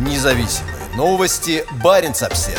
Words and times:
Независимые 0.00 0.76
новости. 0.96 1.62
Барин 1.84 2.12
обсерва 2.12 2.58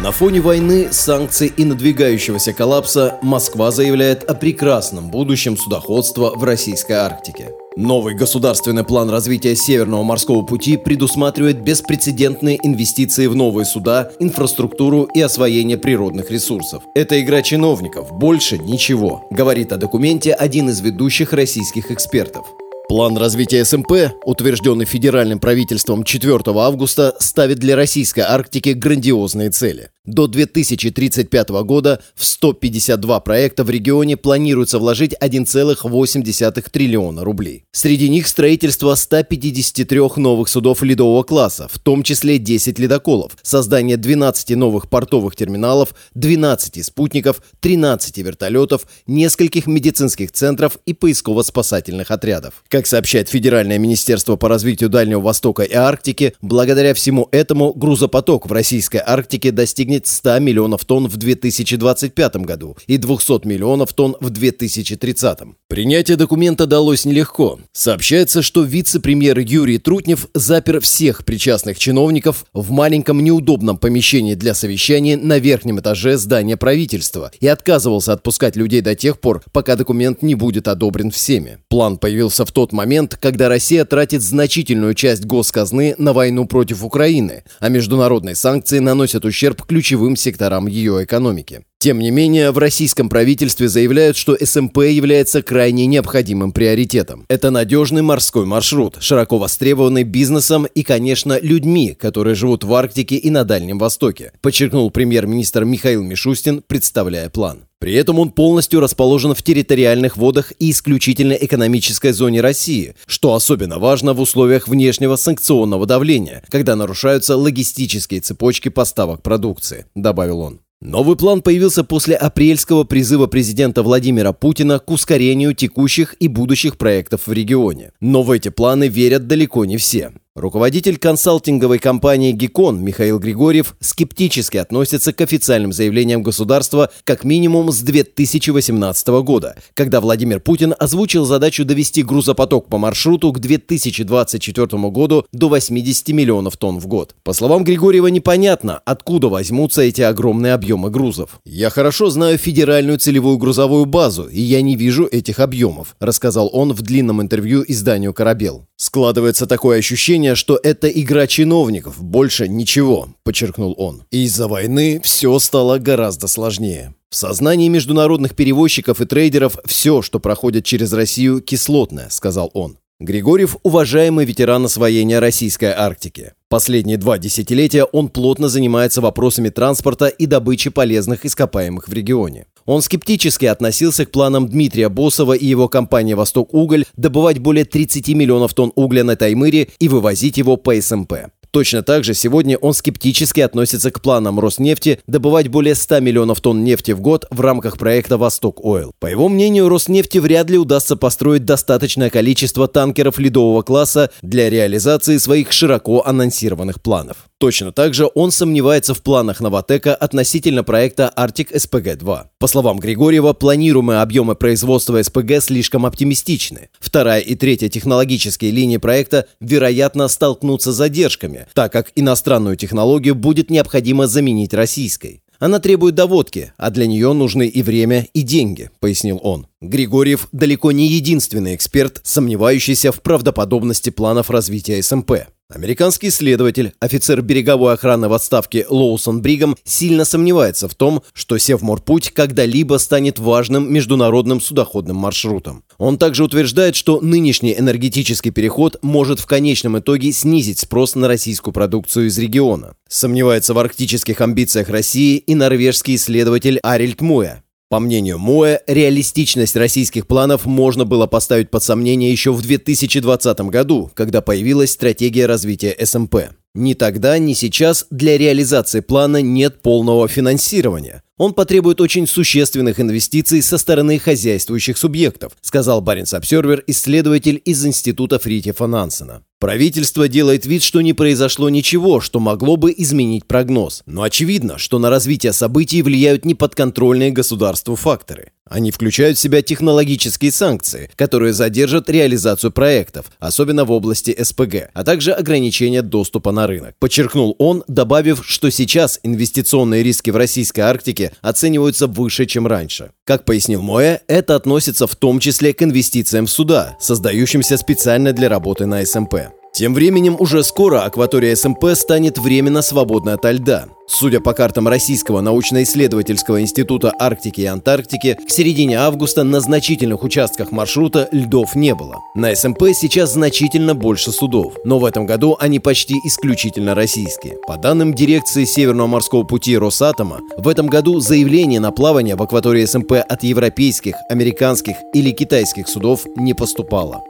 На 0.00 0.12
фоне 0.12 0.40
войны, 0.40 0.92
санкций 0.92 1.48
и 1.48 1.64
надвигающегося 1.64 2.52
коллапса 2.52 3.18
Москва 3.22 3.72
заявляет 3.72 4.22
о 4.30 4.34
прекрасном 4.34 5.10
будущем 5.10 5.56
судоходства 5.56 6.30
в 6.36 6.44
российской 6.44 6.92
Арктике. 6.92 7.50
Новый 7.76 8.14
государственный 8.14 8.84
план 8.84 9.10
развития 9.10 9.56
Северного 9.56 10.04
морского 10.04 10.42
пути 10.42 10.76
предусматривает 10.76 11.60
беспрецедентные 11.60 12.56
инвестиции 12.62 13.26
в 13.26 13.34
новые 13.34 13.64
суда, 13.64 14.12
инфраструктуру 14.20 15.08
и 15.12 15.20
освоение 15.20 15.76
природных 15.76 16.30
ресурсов. 16.30 16.84
Это 16.94 17.20
игра 17.20 17.42
чиновников, 17.42 18.12
больше 18.12 18.58
ничего, 18.58 19.26
говорит 19.32 19.72
о 19.72 19.76
документе 19.76 20.32
один 20.32 20.68
из 20.68 20.80
ведущих 20.80 21.32
российских 21.32 21.90
экспертов. 21.90 22.46
План 22.86 23.16
развития 23.16 23.64
СМП, 23.64 24.12
утвержденный 24.24 24.84
федеральным 24.84 25.40
правительством 25.40 26.04
4 26.04 26.38
августа, 26.46 27.16
ставит 27.18 27.58
для 27.58 27.74
российской 27.74 28.20
Арктики 28.20 28.68
грандиозные 28.68 29.50
цели. 29.50 29.90
До 30.06 30.26
2035 30.26 31.48
года 31.64 31.98
в 32.14 32.26
152 32.26 33.20
проекта 33.20 33.64
в 33.64 33.70
регионе 33.70 34.18
планируется 34.18 34.78
вложить 34.78 35.14
1,8 35.18 36.70
триллиона 36.70 37.24
рублей. 37.24 37.64
Среди 37.72 38.10
них 38.10 38.28
строительство 38.28 38.96
153 38.96 40.00
новых 40.16 40.50
судов 40.50 40.82
ледового 40.82 41.22
класса, 41.22 41.68
в 41.72 41.78
том 41.78 42.02
числе 42.02 42.36
10 42.36 42.78
ледоколов, 42.78 43.32
создание 43.40 43.96
12 43.96 44.54
новых 44.56 44.90
портовых 44.90 45.36
терминалов, 45.36 45.94
12 46.12 46.84
спутников, 46.84 47.40
13 47.60 48.18
вертолетов, 48.18 48.86
нескольких 49.06 49.66
медицинских 49.66 50.32
центров 50.32 50.76
и 50.84 50.92
поисково-спасательных 50.92 52.10
отрядов. 52.10 52.62
Как 52.68 52.86
сообщает 52.86 53.30
Федеральное 53.30 53.78
министерство 53.78 54.36
по 54.36 54.50
развитию 54.50 54.90
Дальнего 54.90 55.20
Востока 55.22 55.62
и 55.62 55.72
Арктики, 55.72 56.34
благодаря 56.42 56.92
всему 56.92 57.26
этому 57.32 57.72
грузопоток 57.72 58.46
в 58.46 58.52
российской 58.52 59.00
Арктике 59.02 59.50
достигнет 59.50 59.93
достигнет 59.94 60.06
100 60.06 60.38
миллионов 60.40 60.84
тонн 60.84 61.08
в 61.08 61.16
2025 61.16 62.36
году 62.36 62.76
и 62.86 62.96
200 62.96 63.46
миллионов 63.46 63.92
тонн 63.92 64.16
в 64.20 64.30
2030. 64.30 65.38
Принятие 65.68 66.16
документа 66.16 66.66
далось 66.66 67.04
нелегко. 67.04 67.58
Сообщается, 67.72 68.42
что 68.42 68.62
вице-премьер 68.62 69.38
Юрий 69.38 69.78
Трутнев 69.78 70.28
запер 70.34 70.80
всех 70.80 71.24
причастных 71.24 71.78
чиновников 71.78 72.44
в 72.52 72.70
маленьком 72.70 73.22
неудобном 73.22 73.76
помещении 73.76 74.34
для 74.34 74.54
совещаний 74.54 75.16
на 75.16 75.38
верхнем 75.38 75.80
этаже 75.80 76.16
здания 76.16 76.56
правительства 76.56 77.30
и 77.40 77.46
отказывался 77.46 78.12
отпускать 78.12 78.56
людей 78.56 78.80
до 78.80 78.94
тех 78.94 79.18
пор, 79.18 79.42
пока 79.52 79.76
документ 79.76 80.22
не 80.22 80.34
будет 80.34 80.68
одобрен 80.68 81.10
всеми. 81.10 81.58
План 81.68 81.98
появился 81.98 82.44
в 82.44 82.52
тот 82.52 82.72
момент, 82.72 83.16
когда 83.20 83.48
Россия 83.48 83.84
тратит 83.84 84.22
значительную 84.22 84.94
часть 84.94 85.24
госказны 85.24 85.94
на 85.98 86.12
войну 86.12 86.46
против 86.46 86.84
Украины, 86.84 87.44
а 87.60 87.68
международные 87.68 88.34
санкции 88.34 88.78
наносят 88.78 89.24
ущерб 89.24 89.62
ключевым 89.62 89.83
ключевым 89.84 90.16
секторам 90.16 90.66
ее 90.66 91.04
экономики. 91.04 91.60
Тем 91.78 91.98
не 91.98 92.10
менее, 92.10 92.52
в 92.52 92.56
российском 92.56 93.10
правительстве 93.10 93.68
заявляют, 93.68 94.16
что 94.16 94.34
СМП 94.42 94.78
является 94.78 95.42
крайне 95.42 95.84
необходимым 95.84 96.52
приоритетом. 96.52 97.26
Это 97.28 97.50
надежный 97.50 98.00
морской 98.00 98.46
маршрут, 98.46 98.96
широко 99.00 99.36
востребованный 99.36 100.04
бизнесом 100.04 100.64
и, 100.64 100.82
конечно, 100.82 101.38
людьми, 101.38 101.94
которые 102.00 102.34
живут 102.34 102.64
в 102.64 102.72
Арктике 102.72 103.16
и 103.16 103.28
на 103.28 103.44
Дальнем 103.44 103.78
Востоке, 103.78 104.32
подчеркнул 104.40 104.90
премьер-министр 104.90 105.66
Михаил 105.66 106.02
Мишустин, 106.02 106.62
представляя 106.66 107.28
план. 107.28 107.64
При 107.84 107.92
этом 107.92 108.18
он 108.18 108.30
полностью 108.30 108.80
расположен 108.80 109.34
в 109.34 109.42
территориальных 109.42 110.16
водах 110.16 110.54
и 110.58 110.70
исключительно 110.70 111.34
экономической 111.34 112.12
зоне 112.12 112.40
России, 112.40 112.94
что 113.04 113.34
особенно 113.34 113.78
важно 113.78 114.14
в 114.14 114.22
условиях 114.22 114.68
внешнего 114.68 115.16
санкционного 115.16 115.84
давления, 115.84 116.42
когда 116.48 116.76
нарушаются 116.76 117.36
логистические 117.36 118.22
цепочки 118.22 118.70
поставок 118.70 119.22
продукции, 119.22 119.84
добавил 119.94 120.40
он. 120.40 120.60
Новый 120.80 121.16
план 121.16 121.42
появился 121.42 121.84
после 121.84 122.14
апрельского 122.16 122.84
призыва 122.84 123.26
президента 123.26 123.82
Владимира 123.82 124.32
Путина 124.32 124.78
к 124.78 124.90
ускорению 124.90 125.52
текущих 125.52 126.14
и 126.20 126.28
будущих 126.28 126.78
проектов 126.78 127.26
в 127.26 127.32
регионе. 127.34 127.92
Но 128.00 128.22
в 128.22 128.30
эти 128.30 128.48
планы 128.48 128.88
верят 128.88 129.26
далеко 129.26 129.66
не 129.66 129.76
все. 129.76 130.10
Руководитель 130.36 130.98
консалтинговой 130.98 131.78
компании 131.78 132.32
«Гекон» 132.32 132.82
Михаил 132.82 133.20
Григорьев 133.20 133.76
скептически 133.78 134.56
относится 134.56 135.12
к 135.12 135.20
официальным 135.20 135.72
заявлениям 135.72 136.24
государства 136.24 136.90
как 137.04 137.22
минимум 137.22 137.70
с 137.70 137.80
2018 137.82 139.06
года, 139.22 139.54
когда 139.74 140.00
Владимир 140.00 140.40
Путин 140.40 140.74
озвучил 140.76 141.24
задачу 141.24 141.64
довести 141.64 142.02
грузопоток 142.02 142.66
по 142.66 142.78
маршруту 142.78 143.30
к 143.30 143.38
2024 143.38 144.66
году 144.90 145.24
до 145.30 145.48
80 145.48 146.08
миллионов 146.08 146.56
тонн 146.56 146.80
в 146.80 146.88
год. 146.88 147.14
По 147.22 147.32
словам 147.32 147.62
Григорьева, 147.62 148.08
непонятно, 148.08 148.80
откуда 148.84 149.28
возьмутся 149.28 149.82
эти 149.82 150.00
огромные 150.00 150.54
объемы 150.54 150.90
грузов. 150.90 151.38
«Я 151.44 151.70
хорошо 151.70 152.10
знаю 152.10 152.38
федеральную 152.38 152.98
целевую 152.98 153.38
грузовую 153.38 153.84
базу, 153.84 154.24
и 154.24 154.40
я 154.40 154.62
не 154.62 154.74
вижу 154.74 155.06
этих 155.06 155.38
объемов», 155.38 155.94
рассказал 156.00 156.50
он 156.52 156.72
в 156.72 156.82
длинном 156.82 157.22
интервью 157.22 157.64
изданию 157.68 158.12
«Корабел». 158.12 158.66
Складывается 158.76 159.46
такое 159.46 159.78
ощущение, 159.78 160.34
что 160.34 160.58
это 160.60 160.88
игра 160.88 161.26
чиновников, 161.28 162.02
больше 162.02 162.48
ничего, 162.48 163.08
подчеркнул 163.22 163.74
он. 163.78 164.02
Из-за 164.10 164.48
войны 164.48 165.00
все 165.04 165.38
стало 165.38 165.78
гораздо 165.78 166.26
сложнее. 166.26 166.94
В 167.08 167.14
сознании 167.14 167.68
международных 167.68 168.34
перевозчиков 168.34 169.00
и 169.00 169.06
трейдеров 169.06 169.58
все, 169.64 170.02
что 170.02 170.18
проходит 170.18 170.64
через 170.64 170.92
Россию, 170.92 171.40
кислотное, 171.40 172.08
сказал 172.10 172.50
он. 172.54 172.78
Григорьев– 172.98 173.56
уважаемый 173.62 174.24
ветеран 174.24 174.64
освоения 174.64 175.18
российской 175.18 175.72
Арктики. 175.72 176.32
Последние 176.48 176.96
два 176.96 177.18
десятилетия 177.18 177.84
он 177.84 178.08
плотно 178.08 178.48
занимается 178.48 179.00
вопросами 179.00 179.48
транспорта 179.48 180.06
и 180.06 180.26
добычи 180.26 180.70
полезных 180.70 181.24
ископаемых 181.24 181.88
в 181.88 181.92
регионе. 181.92 182.46
Он 182.66 182.80
скептически 182.80 183.46
относился 183.46 184.06
к 184.06 184.10
планам 184.10 184.48
Дмитрия 184.48 184.88
Босова 184.88 185.34
и 185.34 185.46
его 185.46 185.68
компании 185.68 186.14
«Восток 186.14 186.54
Уголь» 186.54 186.86
добывать 186.96 187.38
более 187.38 187.64
30 187.64 188.08
миллионов 188.08 188.54
тонн 188.54 188.72
угля 188.74 189.04
на 189.04 189.16
Таймыре 189.16 189.68
и 189.78 189.88
вывозить 189.88 190.38
его 190.38 190.56
по 190.56 190.74
СМП. 190.80 191.12
Точно 191.54 191.84
так 191.84 192.02
же 192.02 192.14
сегодня 192.14 192.58
он 192.58 192.74
скептически 192.74 193.38
относится 193.38 193.92
к 193.92 194.02
планам 194.02 194.40
Роснефти 194.40 194.98
добывать 195.06 195.46
более 195.46 195.76
100 195.76 196.00
миллионов 196.00 196.40
тонн 196.40 196.64
нефти 196.64 196.90
в 196.90 197.00
год 197.00 197.26
в 197.30 197.40
рамках 197.40 197.78
проекта 197.78 198.18
«Восток 198.18 198.64
Ойл». 198.64 198.92
По 198.98 199.06
его 199.06 199.28
мнению, 199.28 199.68
Роснефти 199.68 200.18
вряд 200.18 200.50
ли 200.50 200.58
удастся 200.58 200.96
построить 200.96 201.44
достаточное 201.44 202.10
количество 202.10 202.66
танкеров 202.66 203.20
ледового 203.20 203.62
класса 203.62 204.10
для 204.20 204.50
реализации 204.50 205.16
своих 205.16 205.52
широко 205.52 206.02
анонсированных 206.04 206.82
планов. 206.82 207.28
Точно 207.38 207.72
так 207.72 207.94
же 207.94 208.08
он 208.14 208.32
сомневается 208.32 208.94
в 208.94 209.02
планах 209.02 209.40
Новотека 209.40 209.94
относительно 209.94 210.64
проекта 210.64 211.12
Arctic 211.16 211.52
SPG-2. 211.52 212.22
По 212.38 212.46
словам 212.46 212.78
Григорьева, 212.78 213.32
планируемые 213.32 214.00
объемы 214.00 214.34
производства 214.34 215.02
СПГ 215.02 215.40
слишком 215.40 215.84
оптимистичны. 215.84 216.70
Вторая 216.80 217.20
и 217.20 217.34
третья 217.34 217.68
технологические 217.68 218.50
линии 218.50 218.78
проекта, 218.78 219.26
вероятно, 219.40 220.08
столкнутся 220.08 220.72
с 220.72 220.76
задержками, 220.76 221.43
так 221.52 221.72
как 221.72 221.92
иностранную 221.94 222.56
технологию 222.56 223.14
будет 223.14 223.50
необходимо 223.50 224.06
заменить 224.06 224.54
российской. 224.54 225.22
Она 225.38 225.58
требует 225.58 225.94
доводки, 225.94 226.52
а 226.56 226.70
для 226.70 226.86
нее 226.86 227.12
нужны 227.12 227.46
и 227.48 227.62
время, 227.62 228.08
и 228.14 228.22
деньги»,— 228.22 228.70
пояснил 228.80 229.20
он. 229.22 229.46
Григорьев 229.60 230.28
далеко 230.32 230.72
не 230.72 230.86
единственный 230.86 231.54
эксперт, 231.54 232.00
сомневающийся 232.02 232.92
в 232.92 233.02
правдоподобности 233.02 233.90
планов 233.90 234.30
развития 234.30 234.82
СМП. 234.82 235.12
Американский 235.52 236.08
исследователь, 236.08 236.72
офицер 236.80 237.20
береговой 237.20 237.74
охраны 237.74 238.08
в 238.08 238.14
отставке 238.14 238.64
Лоусон 238.66 239.20
Бригам, 239.20 239.56
сильно 239.62 240.06
сомневается 240.06 240.68
в 240.68 240.74
том, 240.74 241.02
что 241.12 241.36
Севморпуть 241.36 242.12
когда-либо 242.12 242.78
станет 242.78 243.18
важным 243.18 243.70
международным 243.70 244.40
судоходным 244.40 244.96
маршрутом. 244.96 245.62
Он 245.76 245.98
также 245.98 246.24
утверждает, 246.24 246.76
что 246.76 246.98
нынешний 247.02 247.54
энергетический 247.58 248.30
переход 248.30 248.78
может 248.80 249.20
в 249.20 249.26
конечном 249.26 249.78
итоге 249.78 250.12
снизить 250.12 250.60
спрос 250.60 250.94
на 250.94 251.08
российскую 251.08 251.52
продукцию 251.52 252.06
из 252.06 252.18
региона. 252.18 252.74
Сомневается 252.88 253.52
в 253.52 253.58
арктических 253.58 254.22
амбициях 254.22 254.70
России 254.70 255.18
и 255.18 255.34
норвежский 255.34 255.96
исследователь 255.96 256.58
Арильд 256.62 257.02
Муэ. 257.02 257.43
По 257.70 257.80
мнению 257.80 258.18
Моэ, 258.18 258.60
реалистичность 258.66 259.56
российских 259.56 260.06
планов 260.06 260.44
можно 260.44 260.84
было 260.84 261.06
поставить 261.06 261.50
под 261.50 261.62
сомнение 261.62 262.12
еще 262.12 262.32
в 262.32 262.42
2020 262.42 263.40
году, 263.40 263.90
когда 263.94 264.20
появилась 264.20 264.72
стратегия 264.72 265.26
развития 265.26 265.74
СМП. 265.82 266.16
Ни 266.54 266.74
тогда, 266.74 267.18
ни 267.18 267.32
сейчас 267.32 267.86
для 267.90 268.16
реализации 268.16 268.78
плана 268.78 269.20
нет 269.20 269.60
полного 269.60 270.06
финансирования. 270.06 271.02
Он 271.16 271.32
потребует 271.32 271.80
очень 271.80 272.06
существенных 272.06 272.78
инвестиций 272.78 273.42
со 273.42 273.58
стороны 273.58 273.98
хозяйствующих 273.98 274.78
субъектов, 274.78 275.32
сказал 275.40 275.80
Баренц 275.80 276.14
Обсервер, 276.14 276.62
исследователь 276.68 277.42
из 277.44 277.64
Института 277.66 278.20
Фритьефа 278.20 278.68
Нансена. 278.68 279.22
Правительство 279.44 280.08
делает 280.08 280.46
вид, 280.46 280.62
что 280.62 280.80
не 280.80 280.94
произошло 280.94 281.50
ничего, 281.50 282.00
что 282.00 282.18
могло 282.18 282.56
бы 282.56 282.74
изменить 282.74 283.26
прогноз. 283.26 283.82
Но 283.84 284.00
очевидно, 284.00 284.56
что 284.56 284.78
на 284.78 284.88
развитие 284.88 285.34
событий 285.34 285.82
влияют 285.82 286.24
неподконтрольные 286.24 287.10
государству 287.10 287.76
факторы. 287.76 288.30
Они 288.48 288.70
включают 288.70 289.18
в 289.18 289.20
себя 289.20 289.42
технологические 289.42 290.32
санкции, 290.32 290.90
которые 290.96 291.34
задержат 291.34 291.90
реализацию 291.90 292.52
проектов, 292.52 293.06
особенно 293.18 293.66
в 293.66 293.72
области 293.72 294.16
СПГ, 294.18 294.70
а 294.72 294.84
также 294.84 295.12
ограничения 295.12 295.82
доступа 295.82 296.32
на 296.32 296.46
рынок. 296.46 296.74
Подчеркнул 296.78 297.36
он, 297.38 297.64
добавив, 297.68 298.22
что 298.26 298.50
сейчас 298.50 299.00
инвестиционные 299.02 299.82
риски 299.82 300.10
в 300.10 300.16
российской 300.16 300.60
Арктике 300.60 301.12
оцениваются 301.20 301.86
выше, 301.86 302.24
чем 302.24 302.46
раньше. 302.46 302.92
Как 303.04 303.26
пояснил 303.26 303.60
Моя, 303.60 304.00
это 304.08 304.36
относится 304.36 304.86
в 304.86 304.96
том 304.96 305.20
числе 305.20 305.52
к 305.52 305.62
инвестициям 305.62 306.26
в 306.26 306.30
суда, 306.30 306.76
создающимся 306.80 307.58
специально 307.58 308.12
для 308.12 308.30
работы 308.30 308.66
на 308.66 308.84
СМП. 308.84 309.33
Тем 309.54 309.72
временем 309.72 310.16
уже 310.18 310.42
скоро 310.42 310.82
акватория 310.82 311.36
СМП 311.36 311.66
станет 311.74 312.18
временно 312.18 312.60
свободной 312.60 313.14
ото 313.14 313.30
льда. 313.30 313.66
Судя 313.86 314.18
по 314.18 314.32
картам 314.32 314.66
Российского 314.66 315.20
научно-исследовательского 315.20 316.40
института 316.40 316.92
Арктики 316.98 317.42
и 317.42 317.46
Антарктики, 317.46 318.18
к 318.26 318.30
середине 318.30 318.80
августа 318.80 319.22
на 319.22 319.38
значительных 319.38 320.02
участках 320.02 320.50
маршрута 320.50 321.08
льдов 321.12 321.54
не 321.54 321.72
было. 321.76 322.00
На 322.16 322.34
СМП 322.34 322.64
сейчас 322.74 323.12
значительно 323.12 323.76
больше 323.76 324.10
судов, 324.10 324.54
но 324.64 324.80
в 324.80 324.84
этом 324.84 325.06
году 325.06 325.36
они 325.38 325.60
почти 325.60 325.94
исключительно 326.04 326.74
российские. 326.74 327.36
По 327.46 327.56
данным 327.56 327.94
дирекции 327.94 328.46
Северного 328.46 328.88
морского 328.88 329.22
пути 329.22 329.56
Росатома, 329.56 330.18
в 330.36 330.48
этом 330.48 330.66
году 330.66 330.98
заявление 330.98 331.60
на 331.60 331.70
плавание 331.70 332.16
в 332.16 332.22
акватории 332.24 332.64
СМП 332.64 332.94
от 332.94 333.22
европейских, 333.22 333.94
американских 334.10 334.74
или 334.92 335.12
китайских 335.12 335.68
судов 335.68 336.06
не 336.16 336.34
поступало. 336.34 337.04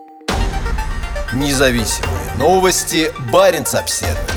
Независимые 1.32 2.23
новости. 2.38 3.12
Барин 3.32 3.64
обседный. 3.74 4.33